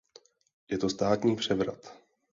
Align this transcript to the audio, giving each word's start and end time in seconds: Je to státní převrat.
Je 0.69 0.77
to 0.77 0.89
státní 0.89 1.35
převrat. 1.35 1.97